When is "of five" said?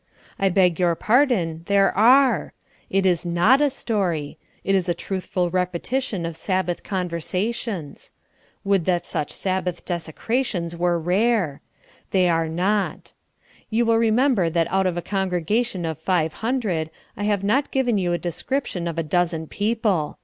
15.85-16.33